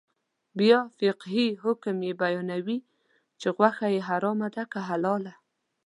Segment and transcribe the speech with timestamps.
[0.59, 2.79] بیا فقهي حکم یې بیانوي
[3.39, 5.33] چې غوښه یې حرامه ده که حلاله.